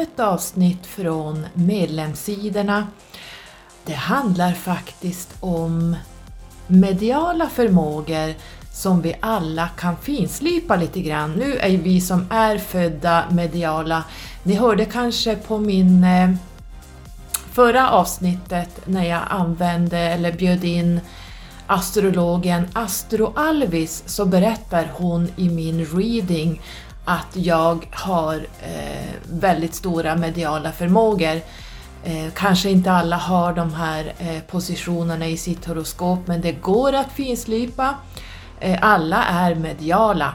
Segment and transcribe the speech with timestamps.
[0.00, 2.86] ett avsnitt från medlemssidorna.
[3.84, 5.96] Det handlar faktiskt om
[6.66, 8.34] mediala förmågor
[8.72, 11.32] som vi alla kan finslipa lite grann.
[11.32, 14.04] Nu är vi som är födda mediala,
[14.42, 16.30] ni hörde kanske på min eh,
[17.52, 21.00] förra avsnittet när jag använde eller bjöd in
[21.66, 26.60] astrologen Astro Alvis så berättar hon i min reading
[27.04, 31.40] att jag har eh, väldigt stora mediala förmågor.
[32.04, 36.92] Eh, kanske inte alla har de här eh, positionerna i sitt horoskop men det går
[36.92, 37.94] att finslipa.
[38.60, 40.34] Eh, alla är mediala.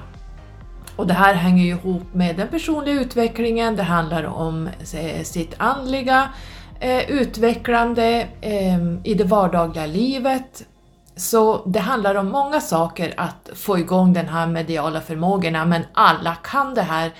[0.95, 5.53] Och det här hänger ju ihop med den personliga utvecklingen, det handlar om eh, sitt
[5.57, 6.29] andliga
[6.79, 10.65] eh, utvecklande eh, i det vardagliga livet,
[11.15, 16.35] så det handlar om många saker att få igång den här mediala förmågorna, men alla
[16.35, 17.13] kan det här.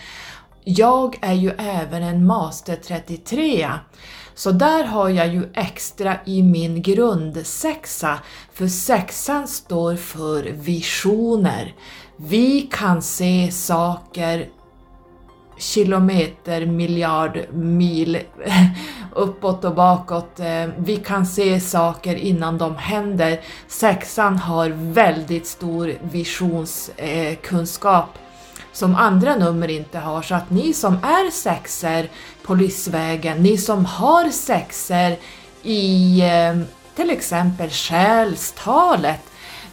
[0.64, 3.70] Jag är ju även en master 33
[4.36, 8.20] så där har jag ju extra i min grundsexa,
[8.54, 11.76] för sexan står för visioner.
[12.18, 14.50] Vi kan se saker
[15.58, 18.20] kilometer, miljard, mil
[19.12, 20.40] uppåt och bakåt.
[20.40, 23.40] Eh, vi kan se saker innan de händer.
[23.68, 28.22] Sexan har väldigt stor visionskunskap eh,
[28.72, 30.22] som andra nummer inte har.
[30.22, 32.10] Så att ni som är sexer
[32.44, 35.18] på livsvägen, ni som har sexer
[35.64, 36.56] i eh,
[36.96, 39.22] till exempel själstalet,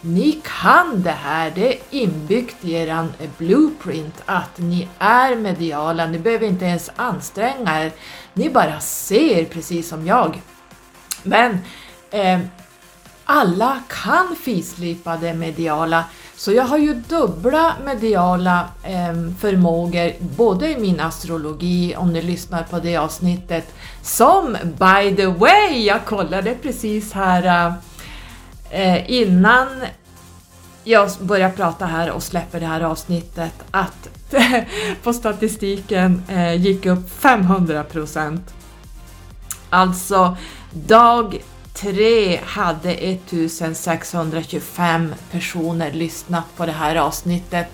[0.05, 6.19] ni kan det här, det är inbyggt i eran blueprint att ni är mediala, ni
[6.19, 7.93] behöver inte ens anstränga er,
[8.35, 10.41] ni bara ser precis som jag.
[11.23, 11.59] Men
[12.11, 12.41] eh,
[13.25, 16.05] alla kan finslipa det mediala,
[16.37, 22.63] så jag har ju dubbla mediala eh, förmågor både i min astrologi, om ni lyssnar
[22.63, 27.75] på det avsnittet, som by the way, jag kollade precis här eh,
[28.73, 29.69] eh, innan
[30.85, 34.09] jag börjar prata här och släpper det här avsnittet att
[35.03, 38.41] på statistiken eh, gick upp 500%.
[39.71, 40.37] Alltså
[40.71, 41.43] dag
[41.75, 47.67] 3 hade 1625 personer lyssnat på det här avsnittet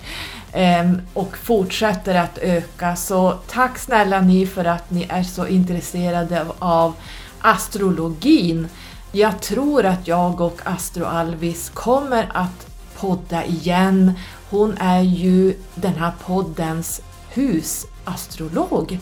[0.51, 6.45] eh, och fortsätter att öka så tack snälla ni för att ni är så intresserade
[6.59, 6.93] av
[7.39, 8.67] astrologin.
[9.11, 12.67] Jag tror att jag och Astro Alvis kommer att
[12.99, 14.13] podda igen.
[14.49, 17.01] Hon är ju den här poddens
[17.33, 18.99] husastrolog.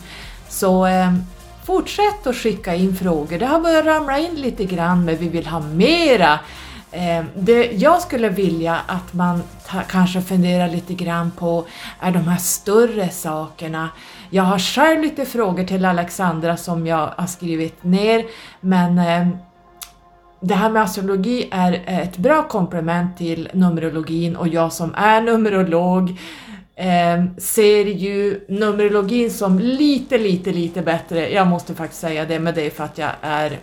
[0.48, 1.14] Så eh,
[1.64, 3.38] fortsätt att skicka in frågor.
[3.38, 6.38] Det har börjat ramla in lite grann men vi vill ha mera.
[6.90, 11.66] Eh, det, jag skulle vilja att man ta, kanske funderar lite grann på
[12.00, 13.88] är de här större sakerna.
[14.30, 18.24] Jag har själv lite frågor till Alexandra som jag har skrivit ner
[18.60, 19.28] men eh,
[20.40, 26.16] det här med astrologi är ett bra komplement till numerologin och jag som är numerolog
[26.76, 31.30] eh, ser ju numerologin som lite, lite, lite bättre.
[31.30, 33.58] Jag måste faktiskt säga det, men det är för att jag är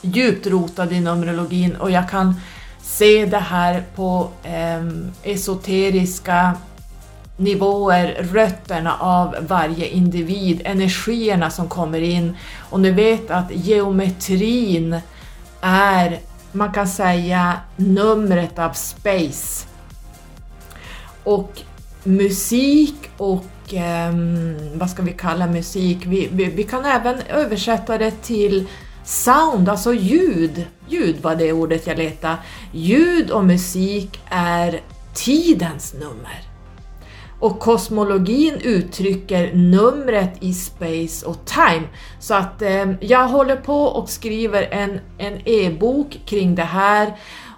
[0.00, 2.34] djupt rotad i numerologin och jag kan
[2.82, 6.52] se det här på eh, esoteriska
[7.36, 12.36] nivåer, rötterna av varje individ, energierna som kommer in.
[12.70, 15.00] Och ni vet att geometrin
[15.64, 16.20] är,
[16.52, 19.66] man kan säga, numret av space.
[21.24, 21.60] Och
[22.04, 23.44] musik och
[24.08, 26.06] um, vad ska vi kalla musik?
[26.06, 28.66] Vi, vi, vi, kan även översätta det till
[29.04, 30.66] sound, alltså ljud.
[30.88, 32.36] Ljud var det ordet jag letade.
[32.72, 34.80] Ljud och musik är
[35.14, 36.53] tidens nummer.
[37.40, 41.88] Och kosmologin uttrycker numret i space och time.
[42.20, 47.14] Så att eh, jag håller på och skriver en, en e-bok kring det här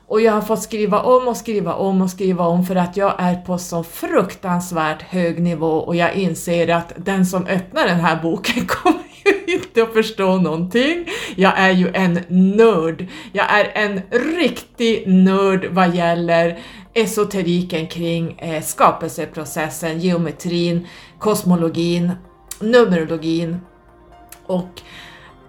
[0.08, 3.14] och jag har fått skriva om och skriva om och skriva om för att jag
[3.18, 8.22] är på så fruktansvärt hög nivå och jag inser att den som öppnar den här
[8.22, 11.08] boken kommer ju inte att förstå någonting.
[11.36, 13.06] Jag är ju en nörd.
[13.32, 16.58] Jag är en riktig nörd vad gäller
[16.96, 20.86] esoteriken kring eh, skapelseprocessen, geometrin,
[21.18, 22.12] kosmologin,
[22.60, 23.60] numerologin
[24.46, 24.82] och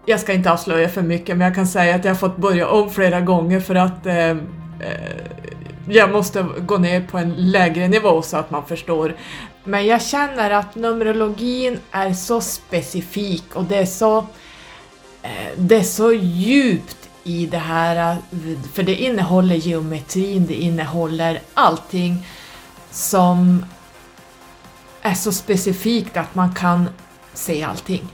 [0.06, 2.68] jag ska inte avslöja för mycket men jag kan säga att jag har fått börja
[2.68, 4.38] om flera gånger för att eh, eh,
[5.90, 9.16] jag måste gå ner på en lägre nivå så att man förstår.
[9.64, 14.18] Men jag känner att numerologin är så specifik och det är så,
[15.22, 18.18] eh, det är så djupt i det här,
[18.74, 22.28] för det innehåller geometrin, det innehåller allting
[22.92, 23.66] som
[25.02, 26.90] är så specifikt att man kan
[27.34, 28.08] se allting.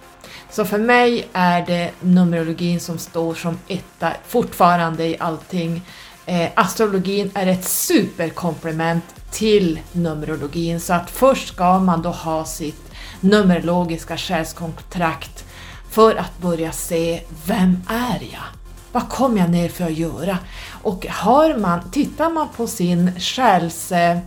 [0.50, 5.81] Så för mig är det Numerologin som står som etta fortfarande i allting.
[6.25, 12.92] Eh, astrologin är ett superkomplement till Numerologin så att först ska man då ha sitt
[13.19, 15.45] Numerologiska själskontrakt
[15.92, 18.62] för att börja se vem är jag?
[18.94, 20.38] Vad kom jag ner för att göra?
[20.81, 24.18] Och hör man, tittar man på sin själs, eh,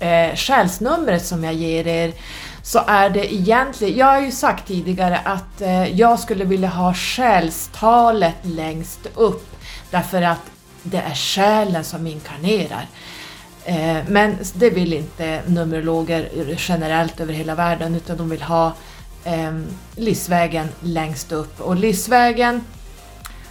[0.00, 2.12] eh, själsnumret som jag ger er
[2.62, 6.94] så är det egentligen, jag har ju sagt tidigare att eh, jag skulle vilja ha
[6.94, 9.56] själstalet längst upp
[9.90, 10.50] därför att
[10.82, 12.86] det är själen som inkarnerar.
[13.64, 18.72] Eh, men det vill inte numerologer generellt över hela världen utan de vill ha
[19.24, 19.58] eh,
[19.96, 22.64] livsvägen längst upp och livsvägen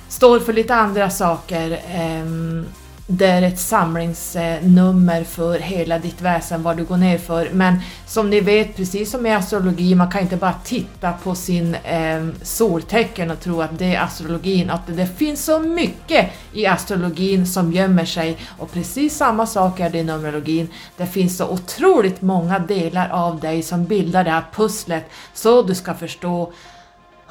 [0.10, 1.80] står för lite andra saker.
[1.92, 2.66] Ehm,
[3.12, 7.50] det är ett samlingsnummer för hela ditt väsen, vad du går ner för.
[7.54, 11.76] Men som ni vet, precis som i astrologi, man kan inte bara titta på sin
[11.76, 17.48] eh, soltecken och tro att det är astrologin, att det finns så mycket i astrologin
[17.48, 20.68] som gömmer sig och precis samma sak är det i numerologin.
[20.98, 25.76] Det finns så otroligt många delar av dig som bildar det här pusslet så du
[25.76, 26.54] ska förstå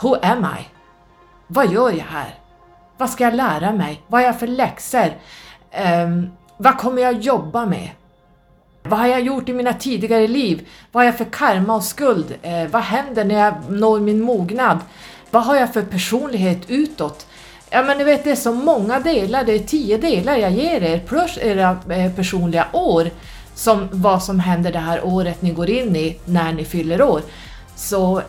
[0.01, 0.67] Who am I?
[1.47, 2.35] Vad gör jag här?
[2.99, 4.03] Vad ska jag lära mig?
[4.07, 5.13] Vad har jag för läxor?
[6.05, 7.91] Um, vad kommer jag jobba med?
[8.83, 10.69] Vad har jag gjort i mina tidigare liv?
[10.93, 12.35] Vad har jag för karma och skuld?
[12.43, 14.79] Eh, vad händer när jag når min mognad?
[15.31, 17.27] Vad har jag för personlighet utåt?
[17.71, 20.83] Ja men ni vet det är så många delar, det är tio delar jag ger
[20.83, 23.11] er plus era eh, personliga år
[23.55, 27.23] som vad som händer det här året ni går in i när ni fyller år.
[27.77, 28.23] Så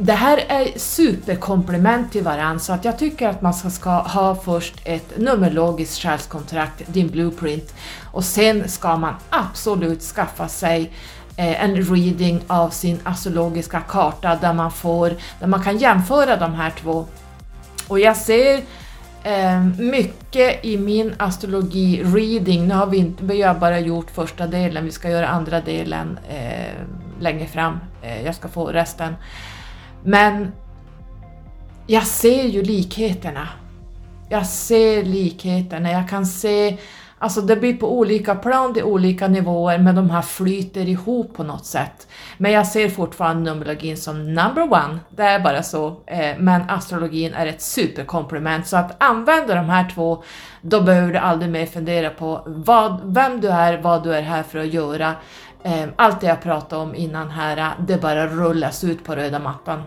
[0.00, 4.34] det här är superkomplement till varandra så att jag tycker att man ska, ska ha
[4.34, 7.74] först ett numerologiskt själskontrakt, din blueprint,
[8.12, 10.92] och sen ska man absolut skaffa sig
[11.36, 16.54] eh, en reading av sin astrologiska karta där man, får, där man kan jämföra de
[16.54, 17.06] här två.
[17.88, 18.60] Och jag ser
[19.22, 24.84] eh, mycket i min astrologi-reading, nu har vi, inte, vi har bara gjort första delen,
[24.84, 26.72] vi ska göra andra delen eh,
[27.20, 29.14] längre fram, eh, jag ska få resten.
[30.08, 30.52] Men
[31.86, 33.48] jag ser ju likheterna.
[34.28, 36.78] Jag ser likheterna, jag kan se
[37.20, 41.36] Alltså det blir på olika plan, det är olika nivåer, men de här flyter ihop
[41.36, 42.08] på något sätt.
[42.36, 45.96] Men jag ser fortfarande numerologin som number one, det är bara så.
[46.06, 50.22] Eh, men astrologin är ett superkomplement, så att använda de här två,
[50.60, 54.42] då behöver du aldrig mer fundera på vad, vem du är, vad du är här
[54.42, 55.14] för att göra.
[55.62, 59.38] Eh, allt det jag pratade om innan här, eh, det bara rullas ut på röda
[59.38, 59.82] mattan.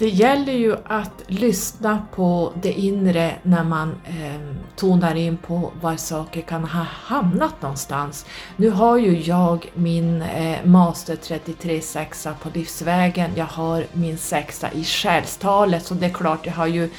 [0.00, 4.40] Det gäller ju att lyssna på det inre när man eh,
[4.76, 8.26] tonar in på var saker kan ha hamnat någonstans.
[8.56, 14.72] Nu har ju jag min eh, Master 33 sexa på livsvägen, jag har min sexa
[14.72, 16.90] i själstalet så det är klart jag har ju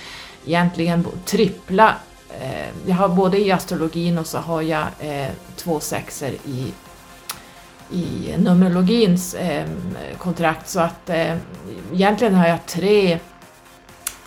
[0.45, 1.95] egentligen trippla
[2.39, 6.73] eh, jag har både i astrologin och så har jag eh, två sexor i
[7.91, 9.65] i Numerologins eh,
[10.17, 10.69] kontrakt.
[10.69, 11.37] Så att eh,
[11.93, 13.19] egentligen har jag tre,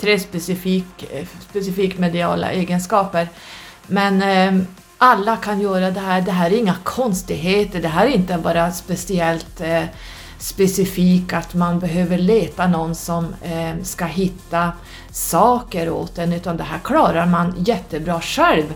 [0.00, 3.28] tre specifik, eh, specifikt mediala egenskaper.
[3.86, 4.66] Men eh,
[4.98, 8.72] alla kan göra det här, det här är inga konstigheter, det här är inte bara
[8.72, 9.84] speciellt eh,
[10.38, 14.72] specifikt att man behöver leta någon som eh, ska hitta
[15.10, 18.74] saker åt en utan det här klarar man jättebra själv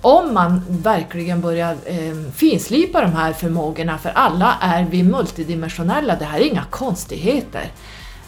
[0.00, 6.24] om man verkligen börjar eh, finslipa de här förmågorna, för alla är vi multidimensionella, det
[6.24, 7.70] här är inga konstigheter.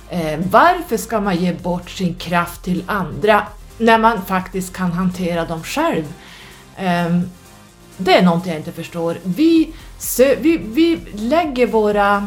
[0.09, 3.47] Eh, varför ska man ge bort sin kraft till andra
[3.79, 6.05] när man faktiskt kan hantera dem själv?
[6.77, 7.19] Eh,
[7.97, 9.17] det är någonting jag inte förstår.
[9.25, 9.73] Vi,
[10.39, 12.27] vi, vi lägger våra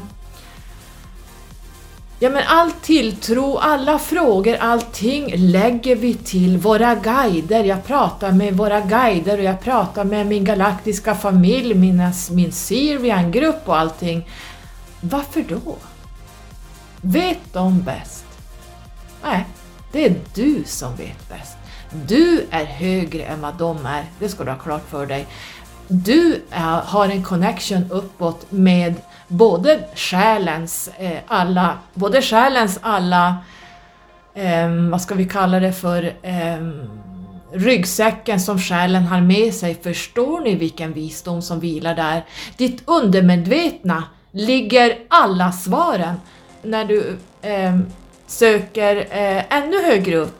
[2.23, 7.63] Ja men all tilltro, alla frågor, allting lägger vi till våra guider.
[7.63, 13.61] Jag pratar med våra guider och jag pratar med min galaktiska familj, mina, min Sirvian-grupp
[13.65, 14.29] och allting.
[15.01, 15.75] Varför då?
[17.01, 18.25] Vet de bäst?
[19.23, 19.45] Nej,
[19.91, 21.57] det är du som vet bäst.
[22.07, 25.27] Du är högre än vad de är, det ska du ha klart för dig.
[25.87, 28.95] Du är, har en connection uppåt med
[29.31, 33.35] både själens eh, alla, både själens alla,
[34.33, 36.57] eh, vad ska vi kalla det för, eh,
[37.53, 42.25] ryggsäcken som själen har med sig, förstår ni vilken visdom som vilar där?
[42.57, 46.15] Ditt undermedvetna ligger alla svaren
[46.61, 47.79] när du eh,
[48.27, 50.37] söker eh, ännu högre upp.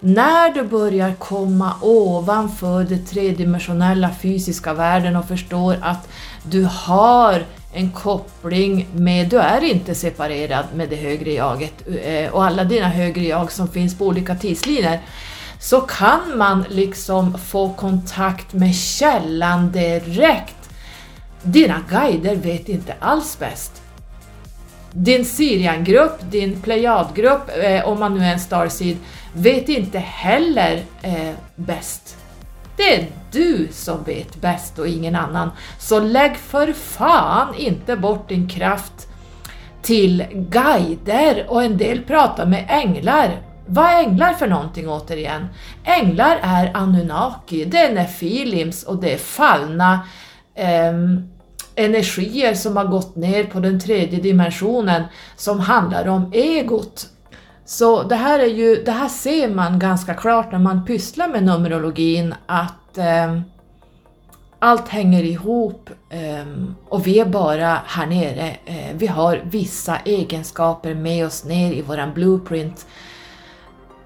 [0.00, 6.08] När du börjar komma ovanför den tredimensionella fysiska världen och förstår att
[6.42, 11.72] du har en koppling med, du är inte separerad med det högre jaget
[12.04, 15.00] eh, och alla dina högre jag som finns på olika tidslinjer
[15.60, 20.70] så kan man liksom få kontakt med källan direkt.
[21.42, 23.82] Dina guider vet inte alls bäst.
[24.92, 28.96] Din Sirian-grupp, din Plejad-grupp, eh, om man nu är en Starseed,
[29.32, 32.16] vet inte heller eh, bäst.
[32.76, 35.50] Det är du som vet bäst och ingen annan.
[35.78, 39.08] Så lägg för fan inte bort din kraft
[39.82, 43.42] till guider och en del pratar med änglar.
[43.66, 45.46] Vad är änglar för någonting återigen?
[45.84, 50.00] Änglar är Anunnaki, det är Nefilims och det är fallna
[50.54, 50.92] eh,
[51.74, 55.02] energier som har gått ner på den tredje dimensionen
[55.36, 57.08] som handlar om egot.
[57.66, 61.44] Så det här, är ju, det här ser man ganska klart när man pysslar med
[61.44, 63.40] Numerologin att eh,
[64.58, 66.46] allt hänger ihop eh,
[66.88, 68.56] och vi är bara här nere.
[68.64, 72.86] Eh, vi har vissa egenskaper med oss ner i våran blueprint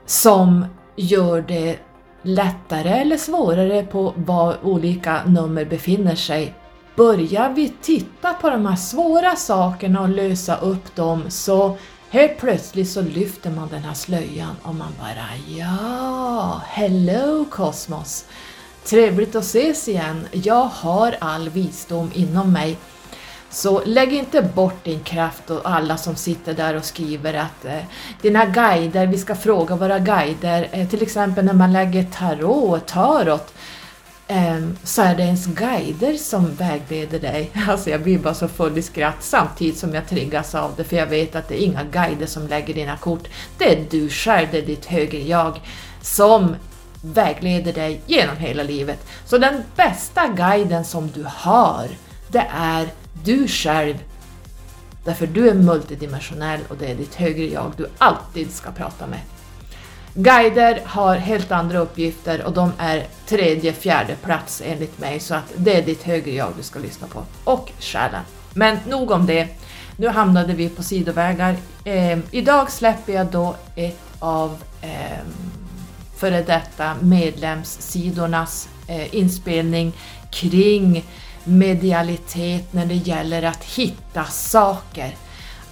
[0.06, 1.78] som gör det
[2.22, 6.54] lättare eller svårare på var olika nummer befinner sig.
[6.96, 11.76] Börjar vi titta på de här svåra sakerna och lösa upp dem så
[12.10, 18.24] helt plötsligt så lyfter man den här slöjan och man bara ja, hello kosmos!
[18.84, 22.76] Trevligt att ses igen, jag har all visdom inom mig.
[23.50, 27.82] Så lägg inte bort din kraft och alla som sitter där och skriver att eh,
[28.22, 33.54] dina guider, vi ska fråga våra guider, eh, till exempel när man lägger tarot, tarot,
[34.30, 37.50] Ehm, så är det ens guider som vägleder dig.
[37.68, 40.96] Alltså jag blir bara så full i skratt samtidigt som jag triggas av det för
[40.96, 43.28] jag vet att det är inga guider som lägger dina kort.
[43.58, 45.60] Det är du själv, det är ditt högre jag
[46.02, 46.56] som
[47.02, 49.06] vägleder dig genom hela livet.
[49.24, 51.88] Så den bästa guiden som du har,
[52.28, 52.88] det är
[53.24, 53.94] du själv.
[55.04, 59.20] Därför du är multidimensionell och det är ditt högre jag du alltid ska prata med.
[60.14, 65.52] Guider har helt andra uppgifter och de är tredje, fjärde plats enligt mig så att
[65.56, 67.24] det är ditt högre jag du ska lyssna på.
[67.44, 68.22] Och själen.
[68.54, 69.48] Men nog om det.
[69.96, 71.56] Nu hamnade vi på sidovägar.
[71.84, 75.18] Eh, idag släpper jag då ett av eh,
[76.16, 79.92] före detta medlemssidornas eh, inspelning
[80.30, 81.04] kring
[81.44, 85.14] medialitet när det gäller att hitta saker.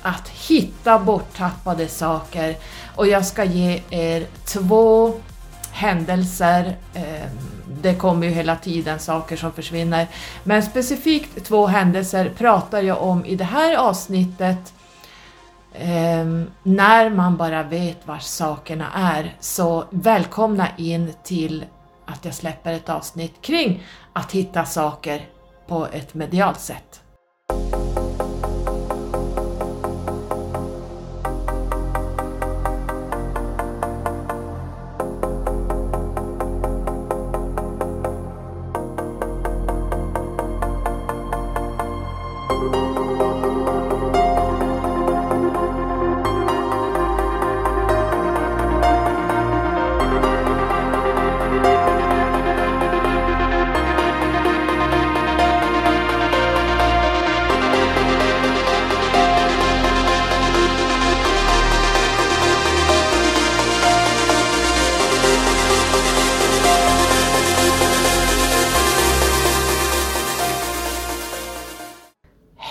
[0.07, 2.57] Att hitta borttappade saker.
[2.95, 5.13] Och jag ska ge er två
[5.71, 6.77] händelser.
[6.95, 7.29] Ehm,
[7.83, 10.07] det kommer ju hela tiden saker som försvinner.
[10.45, 14.75] Men specifikt två händelser pratar jag om i det här avsnittet
[15.75, 19.37] ehm, när man bara vet var sakerna är.
[19.41, 21.65] Så välkomna in till
[22.07, 23.83] att jag släpper ett avsnitt kring
[24.13, 25.29] att hitta saker
[25.67, 27.01] på ett medialt sätt.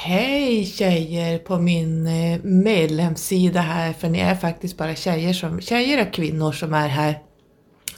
[0.08, 6.08] Hej tjejer på min eh, medlemssida här, för ni är faktiskt bara tjejer, som, tjejer
[6.08, 7.20] och kvinnor som är här.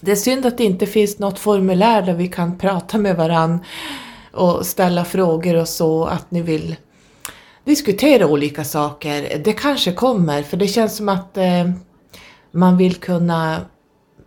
[0.01, 3.59] Det är synd att det inte finns något formulär där vi kan prata med varann
[4.31, 6.75] och ställa frågor och så, att ni vill
[7.63, 9.41] diskutera olika saker.
[9.45, 11.71] Det kanske kommer, för det känns som att eh,
[12.51, 13.61] man vill kunna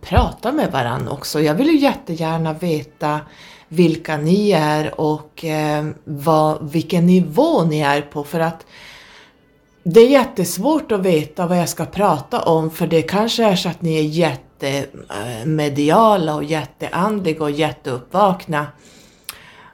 [0.01, 1.41] prata med varandra också.
[1.41, 3.19] Jag vill ju jättegärna veta
[3.67, 8.65] vilka ni är och eh, vad, vilken nivå ni är på för att
[9.83, 13.69] det är jättesvårt att veta vad jag ska prata om för det kanske är så
[13.69, 14.03] att ni är
[14.61, 18.67] jättemediala och jätteandliga och jätteuppvakna.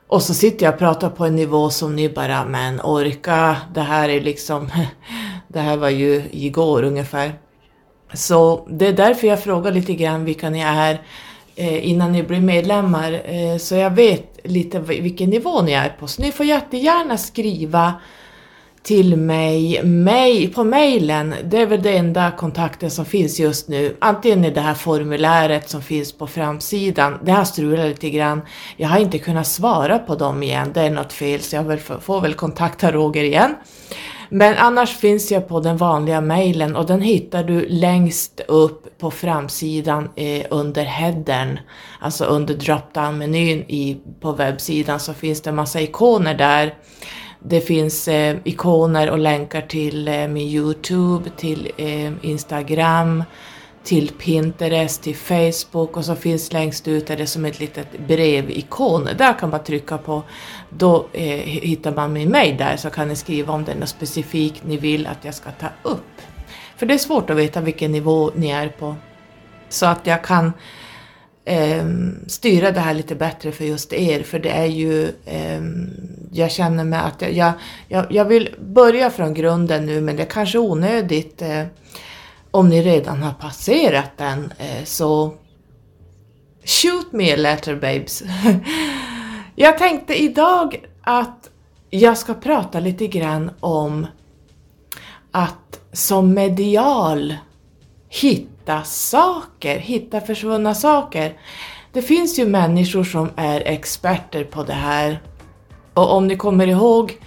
[0.07, 3.81] Och så sitter jag och pratar på en nivå som ni bara, men orka, det
[3.81, 4.69] här är liksom,
[5.47, 7.33] det här var ju igår ungefär.
[8.13, 11.01] Så det är därför jag frågar lite grann vilka ni är
[11.55, 16.07] eh, innan ni blir medlemmar eh, så jag vet lite vilken nivå ni är på.
[16.07, 17.93] Så ni får jättegärna skriva
[18.87, 23.97] till mig, mig på mejlen, det är väl den enda kontakten som finns just nu.
[23.99, 28.41] Antingen i det här formuläret som finns på framsidan, det har strulat lite grann.
[28.77, 32.21] Jag har inte kunnat svara på dem igen, det är något fel så jag får
[32.21, 33.55] väl kontakta Roger igen.
[34.29, 39.11] Men annars finns jag på den vanliga mejlen och den hittar du längst upp på
[39.11, 41.59] framsidan eh, under headern.
[41.99, 43.65] Alltså under drop-down-menyn
[44.21, 46.73] på webbsidan så finns det en massa ikoner där.
[47.39, 53.23] Det finns eh, ikoner och länkar till eh, min Youtube, till eh, Instagram,
[53.83, 59.09] till Pinterest, till Facebook och så finns längst ut är det som ett litet brevikon.
[59.17, 60.23] Där kan man trycka på,
[60.69, 63.89] då eh, hittar man min mail där så kan ni skriva om det är något
[63.89, 66.21] specifikt ni vill att jag ska ta upp.
[66.77, 68.95] För det är svårt att veta vilken nivå ni är på.
[69.69, 70.53] Så att jag kan
[71.45, 71.85] eh,
[72.27, 75.61] styra det här lite bättre för just er, för det är ju, eh,
[76.31, 77.53] jag känner mig att jag,
[77.87, 81.63] jag, jag vill börja från grunden nu, men det är kanske onödigt eh,
[82.51, 85.33] om ni redan har passerat den, eh, så
[86.63, 88.23] shoot me a letter babes.
[89.59, 91.49] jag tänkte idag att
[91.89, 94.07] jag ska prata lite grann om
[95.31, 97.35] att som medial
[98.09, 101.37] hitta saker, hitta försvunna saker.
[101.91, 105.21] Det finns ju människor som är experter på det här.
[105.93, 107.17] Och om ni kommer ihåg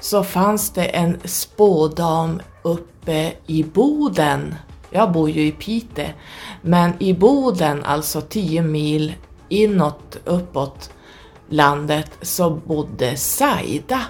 [0.00, 4.54] så fanns det en spådam uppe i Boden.
[4.90, 6.14] Jag bor ju i Pite,
[6.62, 9.14] men i Boden, alltså 10 mil
[9.48, 10.90] inåt, uppåt
[11.48, 14.00] landet, så bodde Saida.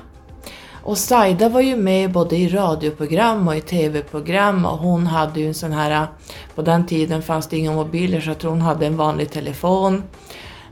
[0.84, 5.48] Och Saida var ju med både i radioprogram och i tv-program och hon hade ju
[5.48, 6.06] en sån här,
[6.54, 10.02] på den tiden fanns det inga mobiler så jag tror hon hade en vanlig telefon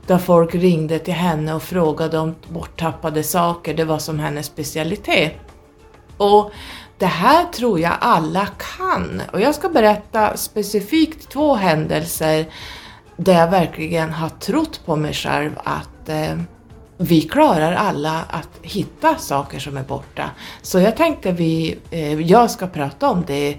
[0.07, 5.33] där folk ringde till henne och frågade om borttappade saker, det var som hennes specialitet.
[6.17, 6.51] Och
[6.97, 8.47] det här tror jag alla
[8.77, 12.45] kan och jag ska berätta specifikt två händelser
[13.17, 16.37] där jag verkligen har trott på mig själv att eh,
[16.97, 20.29] vi klarar alla att hitta saker som är borta.
[20.61, 23.57] Så jag tänkte vi, eh, jag ska prata om det,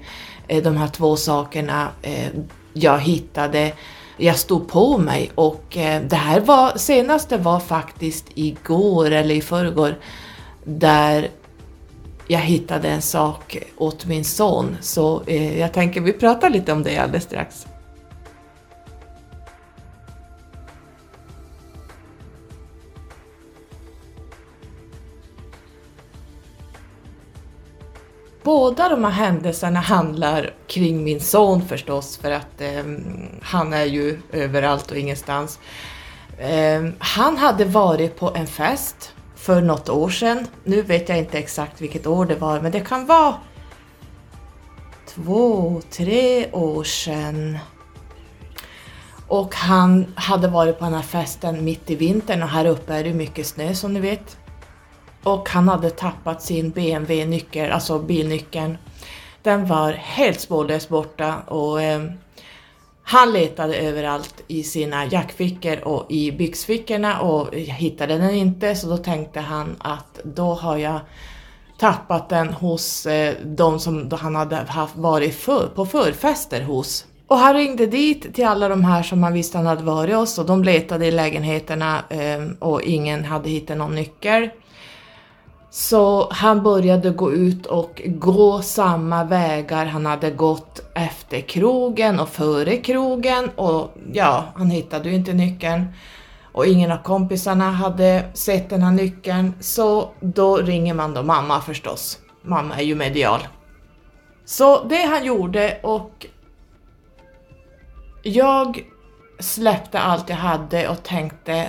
[0.49, 2.29] eh, de här två sakerna eh,
[2.73, 3.73] jag hittade.
[4.17, 9.41] Jag stod på mig och eh, det här var, senaste var faktiskt igår eller i
[9.41, 9.95] förrgår
[10.65, 11.29] där
[12.27, 14.77] jag hittade en sak åt min son.
[14.81, 17.67] Så eh, jag tänker vi pratar lite om det alldeles strax.
[28.45, 32.85] Båda de här händelserna handlar kring min son förstås, för att eh,
[33.43, 35.59] han är ju överallt och ingenstans.
[36.39, 40.47] Eh, han hade varit på en fest för något år sedan.
[40.65, 43.35] Nu vet jag inte exakt vilket år det var, men det kan vara
[45.07, 47.59] två, tre år sedan.
[49.29, 53.05] Och han hade varit på den här festen mitt i vintern och här uppe är
[53.05, 54.37] det mycket snö som ni vet.
[55.25, 58.79] Och han hade tappat sin BMW-nyckel, alltså bilnyckeln.
[59.43, 62.03] Den var helt spårlöst borta och eh,
[63.03, 68.97] han letade överallt i sina jackfickor och i byxfickorna och hittade den inte så då
[68.97, 71.01] tänkte han att då har jag
[71.79, 77.07] tappat den hos eh, de som han hade haft varit för, på förfester hos.
[77.27, 80.39] Och han ringde dit till alla de här som han visste han hade varit hos
[80.39, 84.49] och de letade i lägenheterna eh, och ingen hade hittat någon nyckel.
[85.77, 92.29] Så han började gå ut och gå samma vägar han hade gått efter krogen och
[92.29, 95.87] före krogen och ja, han hittade ju inte nyckeln.
[96.53, 101.61] Och ingen av kompisarna hade sett den här nyckeln, så då ringer man då mamma
[101.61, 102.19] förstås.
[102.43, 103.41] Mamma är ju medial.
[104.45, 106.27] Så det han gjorde och
[108.23, 108.85] jag
[109.41, 111.69] släppte allt jag hade och tänkte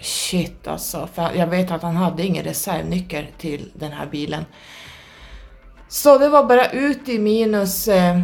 [0.00, 4.44] Shit alltså, för jag vet att han hade ingen reservnyckel till den här bilen.
[5.88, 8.20] Så det var bara ut i minus eh,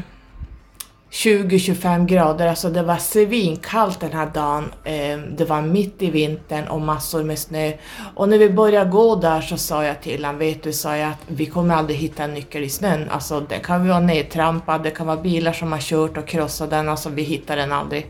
[1.10, 4.72] 20-25 grader, alltså det var svinkallt den här dagen.
[4.84, 7.72] Eh, det var mitt i vintern och massor med snö.
[8.14, 11.10] Och när vi började gå där så sa jag till honom, vet du, sa jag
[11.10, 13.08] att vi kommer aldrig hitta en nyckel i snön.
[13.10, 16.88] Alltså den kan vara nedtrampad, det kan vara bilar som har kört och krossat den,
[16.88, 18.06] alltså vi hittar den aldrig.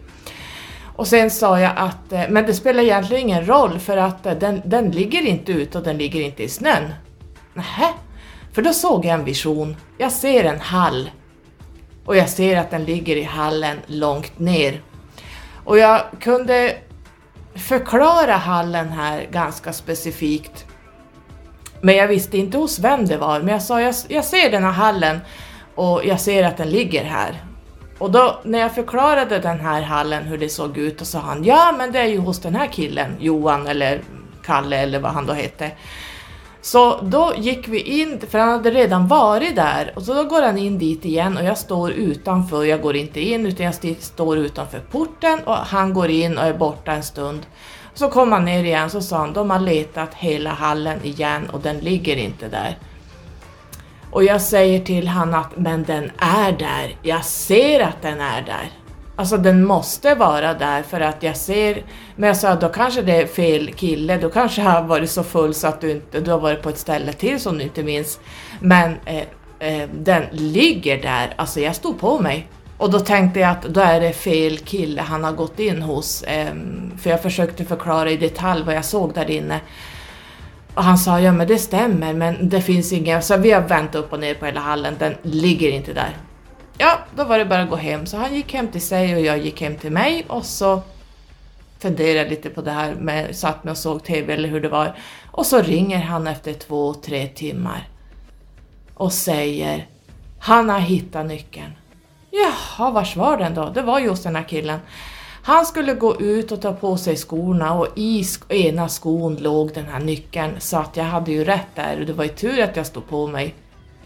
[0.97, 4.35] Och sen sa jag att, eh, men det spelar egentligen ingen roll för att eh,
[4.35, 6.95] den, den ligger inte ute och den ligger inte i snön.
[7.55, 7.93] Nähä?
[8.53, 9.77] För då såg jag en vision.
[9.99, 11.11] Jag ser en hall.
[12.05, 14.81] Och jag ser att den ligger i hallen långt ner.
[15.65, 16.77] Och jag kunde
[17.55, 20.67] förklara hallen här ganska specifikt
[21.81, 24.65] Men jag visste inte hos vem det var, men jag sa jag, jag ser den
[24.65, 25.21] här hallen
[25.75, 27.45] och jag ser att den ligger här.
[27.99, 31.45] Och då när jag förklarade den här hallen hur det såg ut, och sa han
[31.45, 34.01] ja men det är ju hos den här killen, Johan eller
[34.45, 35.71] Kalle eller vad han då hette.
[36.61, 40.43] Så då gick vi in, för han hade redan varit där, och så då går
[40.43, 44.39] han in dit igen och jag står utanför, jag går inte in utan jag står
[44.39, 47.47] utanför porten och han går in och är borta en stund.
[47.95, 51.61] Så kom han ner igen så sa han, de har letat hela hallen igen och
[51.61, 52.79] den ligger inte där.
[54.17, 58.43] Och jag säger till han att, men den är där, jag ser att den är
[58.43, 58.71] där.
[59.17, 61.83] Alltså den måste vara där för att jag ser,
[62.17, 65.55] men jag sa då kanske det är fel kille, då kanske har varit så full
[65.55, 68.21] så att du inte, du har varit på ett ställe till som du inte minns.
[68.61, 69.23] Men eh,
[69.59, 72.49] eh, den ligger där, alltså jag stod på mig.
[72.79, 76.23] Och då tänkte jag att då är det fel kille han har gått in hos,
[76.23, 76.55] eh,
[76.99, 79.61] för jag försökte förklara i detalj vad jag såg där inne.
[80.77, 83.95] Och han sa ja men det stämmer men det finns ingen, så vi har vänt
[83.95, 86.17] upp och ner på hela hallen, den ligger inte där.
[86.79, 88.07] Ja, då var det bara att gå hem.
[88.07, 90.83] Så han gick hem till sig och jag gick hem till mig och så
[91.79, 94.69] funderade jag lite på det här med, satt mig och såg TV eller hur det
[94.69, 94.97] var.
[95.31, 97.89] Och så ringer han efter två, tre timmar
[98.95, 99.87] och säger
[100.39, 101.73] han har hittat nyckeln.
[102.31, 103.71] Jaha, vars var den då?
[103.75, 104.81] Det var just den här killen.
[105.47, 109.85] Han skulle gå ut och ta på sig skorna och i ena skon låg den
[109.85, 112.77] här nyckeln så att jag hade ju rätt där och det var ju tur att
[112.77, 113.55] jag stod på mig.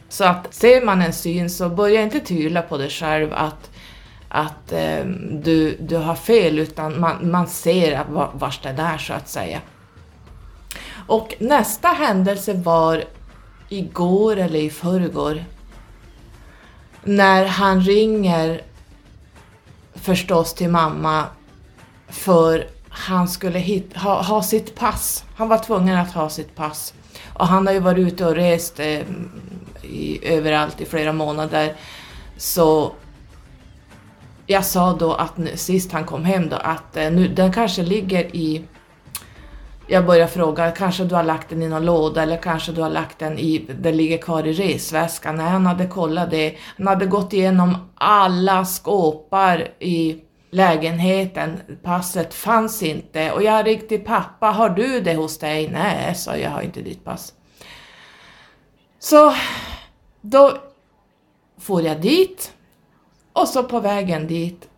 [0.08, 3.70] Så att ser man en syn så börja inte tvivla på dig själv att,
[4.28, 9.28] att eh, du, du har fel utan man, man ser vars det är så att
[9.28, 9.60] säga.
[11.06, 13.04] Och nästa händelse var
[13.68, 15.44] igår eller i förrgår
[17.04, 18.62] när han ringer
[20.02, 21.24] förstås till mamma
[22.08, 25.24] för han skulle hit, ha, ha sitt pass.
[25.36, 26.94] Han var tvungen att ha sitt pass.
[27.34, 29.00] Och han har ju varit ute och rest eh,
[29.82, 31.74] i, överallt i flera månader.
[32.36, 32.92] Så
[34.46, 38.36] jag sa då att sist han kom hem då att eh, nu, den kanske ligger
[38.36, 38.64] i
[39.92, 42.90] jag börjar fråga, kanske du har lagt den i någon låda eller kanske du har
[42.90, 45.36] lagt den i, den ligger kvar i resväskan.
[45.36, 46.56] Nej, han hade kollat det.
[46.78, 51.60] Han hade gått igenom alla skåpar i lägenheten.
[51.82, 55.70] Passet fanns inte och jag ringde till pappa, har du det hos dig?
[55.70, 57.32] Nej, sa jag, jag har inte ditt pass.
[58.98, 59.34] Så
[60.20, 60.58] då
[61.60, 62.52] får jag dit
[63.32, 64.68] och så på vägen dit,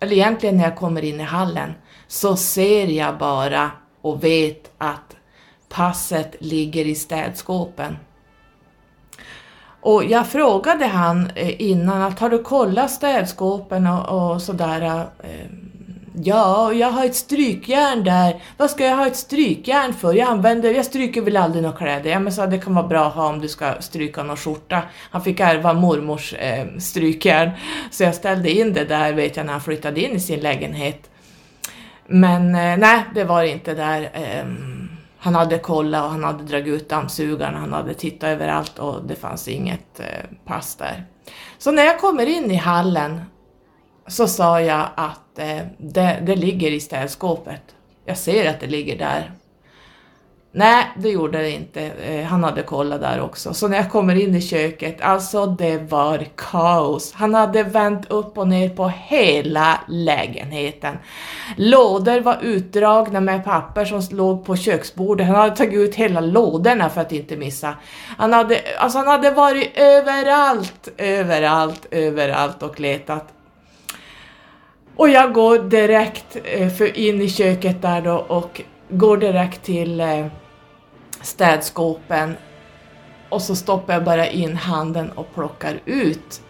[0.00, 1.74] eller egentligen när jag kommer in i hallen,
[2.08, 3.70] så ser jag bara
[4.02, 5.16] och vet att
[5.68, 7.96] passet ligger i städskåpen.
[9.80, 14.80] Och jag frågade han eh, innan att har du kollat städskåpen och, och sådär.
[14.82, 15.42] Eh, ja,
[16.24, 18.42] Ja, jag har ett strykjärn där.
[18.56, 20.14] Vad ska jag ha ett strykjärn för?
[20.14, 22.10] Jag använder, jag stryker väl aldrig några kläder.
[22.10, 24.82] Ja, men så det kan vara bra att ha om du ska stryka någon skjorta.
[25.10, 27.50] Han fick ärva mormors eh, strykjärn.
[27.90, 31.10] Så jag ställde in det där, vet jag, när han flyttade in i sin lägenhet.
[32.12, 34.10] Men eh, nej, det var inte där.
[34.12, 34.44] Eh,
[35.18, 39.14] han hade kollat och han hade dragit ut dammsugaren, han hade tittat överallt och det
[39.14, 40.06] fanns inget eh,
[40.44, 41.04] pass där.
[41.58, 43.20] Så när jag kommer in i hallen
[44.06, 47.62] så sa jag att eh, det, det ligger i städskåpet.
[48.04, 49.32] Jag ser att det ligger där.
[50.54, 51.82] Nej, det gjorde det inte.
[51.82, 53.54] Eh, han hade kollat där också.
[53.54, 57.12] Så när jag kommer in i köket, alltså det var kaos.
[57.12, 60.98] Han hade vänt upp och ner på hela lägenheten.
[61.56, 65.26] Lådor var utdragna med papper som låg på köksbordet.
[65.26, 67.74] Han hade tagit ut hela lådorna för att inte missa.
[68.18, 73.28] Han hade, alltså han hade varit överallt, överallt, överallt och letat.
[74.96, 80.00] Och jag går direkt eh, för in i köket där då och går direkt till
[80.00, 80.26] eh,
[81.22, 82.36] städskåpen
[83.28, 86.42] och så stoppar jag bara in handen och plockar ut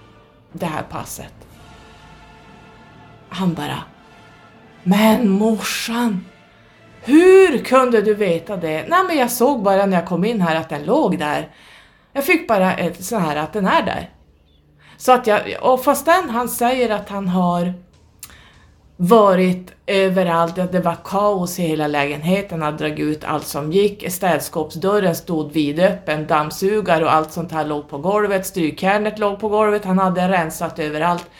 [0.52, 1.34] det här passet.
[3.28, 3.78] Han bara
[4.82, 6.24] Men morsan!
[7.04, 8.84] Hur kunde du veta det?
[8.88, 11.48] Nej men jag såg bara när jag kom in här att den låg där.
[12.12, 14.10] Jag fick bara ett sån här att den är där.
[14.96, 17.74] Så att jag, och fastän han säger att han har
[19.08, 24.12] varit överallt, att det var kaos i hela lägenheten, hade dragit ut allt som gick,
[24.12, 29.84] städskåpsdörren stod vidöppen, dammsugare och allt sånt här låg på golvet, strykjärnet låg på golvet,
[29.84, 31.30] han hade rensat överallt.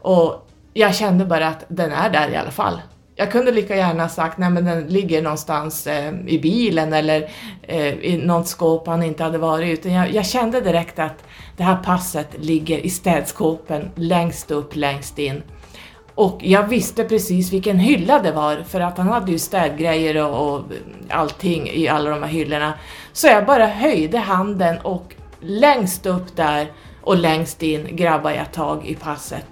[0.00, 2.80] Och jag kände bara att den är där i alla fall.
[3.16, 7.28] Jag kunde lika gärna sagt nej men den ligger någonstans eh, i bilen eller
[7.62, 11.24] eh, i något skåp han inte hade varit utan jag, jag, kände direkt att
[11.56, 15.42] det här passet ligger i städskåpen längst upp, längst in.
[16.14, 20.54] Och jag visste precis vilken hylla det var för att han hade ju städgrejer och,
[20.54, 20.64] och
[21.08, 22.72] allting i alla de här hyllorna.
[23.12, 26.72] Så jag bara höjde handen och längst upp där
[27.02, 29.46] och längst in grabbade jag tag i passet.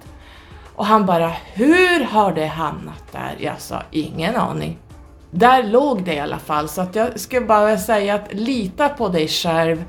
[0.75, 3.37] Och han bara, hur har det hamnat där?
[3.39, 4.79] Jag sa, ingen aning.
[5.31, 9.09] Där låg det i alla fall, så att jag skulle bara säga att lita på
[9.09, 9.85] dig själv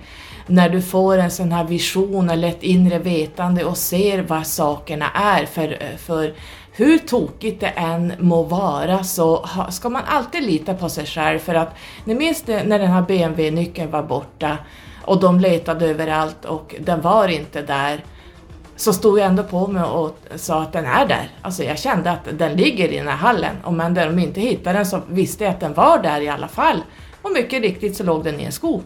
[0.47, 5.05] när du får en sån här vision eller ett inre vetande och ser vad sakerna
[5.13, 5.45] är.
[5.45, 6.33] För, för
[6.71, 11.55] hur tokigt det än må vara så ska man alltid lita på sig själv för
[11.55, 14.57] att ni minns det när den här BMW-nyckeln var borta
[15.05, 18.03] och de letade överallt och den var inte där
[18.75, 21.29] så stod jag ändå på mig och sa att den är där.
[21.41, 24.41] Alltså jag kände att den ligger i den här hallen och men där de inte
[24.41, 26.83] hittade den så visste jag att den var där i alla fall.
[27.21, 28.81] Och mycket riktigt så låg den i en sko.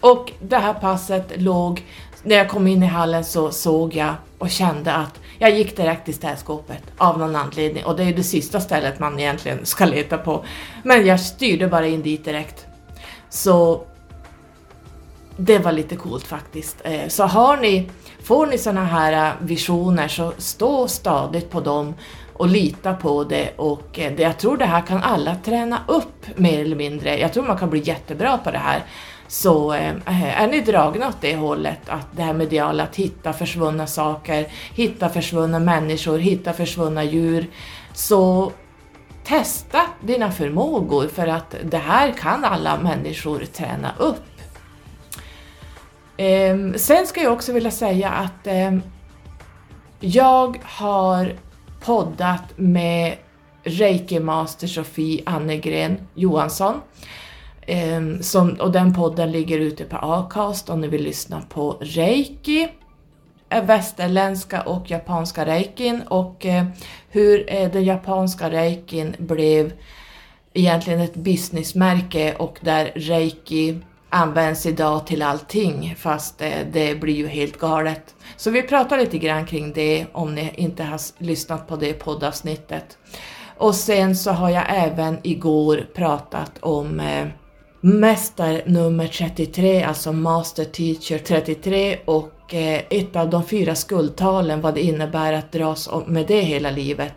[0.00, 1.84] Och det här passet låg,
[2.22, 6.04] när jag kom in i hallen så såg jag och kände att jag gick direkt
[6.04, 10.18] till städskåpet av någon anledning och det är det sista stället man egentligen ska leta
[10.18, 10.44] på.
[10.82, 12.66] Men jag styrde bara in dit direkt.
[13.30, 13.86] Så
[15.36, 16.76] det var lite coolt faktiskt.
[16.84, 17.90] Eh, så har ni,
[18.22, 21.94] får ni såna här eh, visioner så stå stadigt på dem
[22.32, 26.60] och lita på det och eh, jag tror det här kan alla träna upp mer
[26.60, 27.18] eller mindre.
[27.18, 28.84] Jag tror man kan bli jättebra på det här.
[29.28, 33.32] Så eh, eh, är ni dragna åt det hållet, att det här mediala, att hitta
[33.32, 37.46] försvunna saker, hitta försvunna människor, hitta försvunna djur,
[37.92, 38.52] så
[39.24, 44.22] testa dina förmågor för att det här kan alla människor träna upp.
[46.16, 48.82] Ehm, sen ska jag också vilja säga att ehm,
[50.00, 51.34] jag har
[51.80, 53.16] poddat med
[53.64, 56.80] Reiki Master Sofie Annegren Johansson
[57.68, 62.68] Um, som, och den podden ligger ute på Acast om ni vill lyssna på reiki,
[63.48, 66.64] eh, västerländska och japanska reikin och uh,
[67.10, 69.72] hur uh, den japanska reikin blev
[70.54, 73.78] egentligen ett businessmärke och där reiki
[74.10, 78.14] används idag till allting fast uh, det blir ju helt galet.
[78.36, 82.98] Så vi pratar lite grann kring det om ni inte har lyssnat på det poddavsnittet.
[83.56, 87.00] Och sen så har jag även igår pratat om
[87.86, 94.74] mästare nummer 33, alltså Master Teacher 33 och eh, ett av de fyra skuldtalen, vad
[94.74, 97.12] det innebär att dras med det hela livet.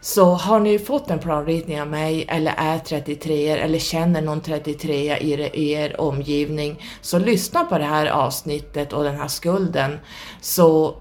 [0.00, 5.16] Så har ni fått en planritning av mig eller är 33 eller känner någon 33
[5.18, 9.98] i er omgivning så lyssna på det här avsnittet och den här skulden
[10.40, 10.96] så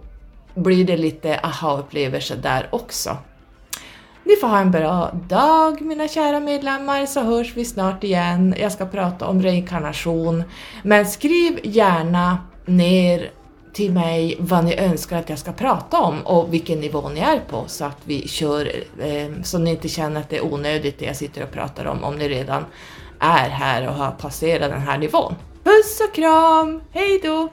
[0.56, 3.18] blir det lite aha-upplevelser där också.
[4.24, 8.56] Ni får ha en bra dag mina kära medlemmar så hörs vi snart igen.
[8.60, 10.44] Jag ska prata om reinkarnation.
[10.84, 13.32] Men skriv gärna ner
[13.74, 17.40] till mig vad ni önskar att jag ska prata om och vilken nivå ni är
[17.40, 21.06] på så att vi kör eh, så ni inte känner att det är onödigt det
[21.06, 22.66] jag sitter och pratar om om ni redan
[23.20, 25.36] är här och har passerat den här nivån.
[25.64, 26.82] Puss och kram!
[26.92, 27.50] Hej då!